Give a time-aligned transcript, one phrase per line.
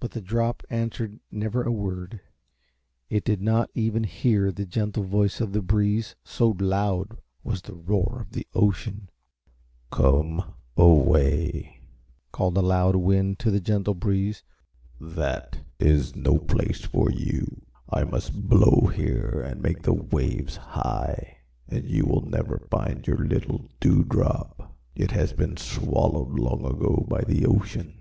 [0.00, 2.18] But the drop answered never a word.
[3.08, 7.76] It did not even hear the gentle voice of the breeze, so loud was the
[7.76, 9.08] roar of the ocean.
[9.92, 10.42] "Come
[10.76, 11.82] away,"
[12.32, 14.42] called a loud wind to the gentle breeze;
[15.00, 17.64] "that is no place for you.
[17.88, 21.36] I must blow here and make the waves high,
[21.68, 24.76] and you will never find your little Dewdrop.
[24.96, 27.94] It has been swallowed long ago by the ocean.